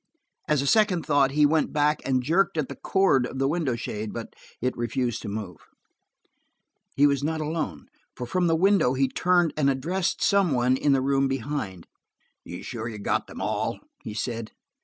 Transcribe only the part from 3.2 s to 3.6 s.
of the